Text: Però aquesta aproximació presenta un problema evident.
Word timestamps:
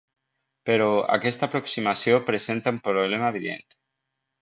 Però 0.69 0.87
aquesta 1.17 1.47
aproximació 1.49 2.19
presenta 2.33 2.77
un 2.77 2.83
problema 2.91 3.33
evident. 3.37 3.81